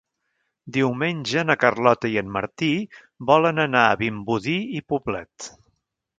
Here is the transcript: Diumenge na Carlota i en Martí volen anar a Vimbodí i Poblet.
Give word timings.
Diumenge 0.77 1.43
na 1.49 1.55
Carlota 1.63 2.11
i 2.13 2.17
en 2.21 2.31
Martí 2.39 2.71
volen 3.33 3.65
anar 3.67 3.85
a 3.93 4.01
Vimbodí 4.01 4.57
i 4.81 4.85
Poblet. 4.95 5.53